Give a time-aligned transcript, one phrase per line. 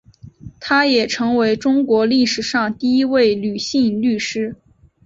[0.59, 4.55] 她也成为中国历史上第一位女性律师。